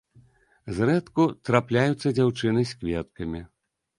Зрэдку 0.77 1.25
трапляюцца 1.49 2.13
дзяўчыны 2.19 2.61
з 2.71 2.79
кветкамі. 2.79 3.41